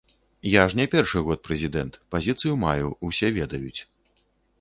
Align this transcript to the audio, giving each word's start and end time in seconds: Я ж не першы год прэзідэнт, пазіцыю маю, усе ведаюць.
Я 0.51 0.61
ж 0.73 0.77
не 0.77 0.85
першы 0.93 1.21
год 1.27 1.39
прэзідэнт, 1.47 1.99
пазіцыю 2.15 2.53
маю, 2.65 2.87
усе 3.09 3.27
ведаюць. 3.37 3.81